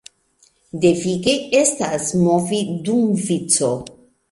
[0.85, 3.71] Devige estas movi dum vico.